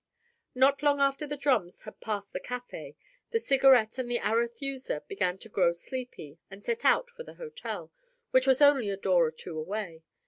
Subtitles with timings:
[0.55, 2.95] Not long after the drums had passed the café,
[3.29, 7.91] the Cigarette and the Arethusa began to grow sleepy, and set out for the hotel,
[8.31, 10.01] which was only a door or two away.